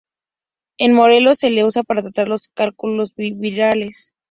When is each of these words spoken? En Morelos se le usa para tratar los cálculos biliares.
En 0.79 0.93
Morelos 0.95 1.37
se 1.37 1.51
le 1.51 1.63
usa 1.63 1.83
para 1.83 2.01
tratar 2.01 2.27
los 2.27 2.47
cálculos 2.47 3.13
biliares. 3.13 4.11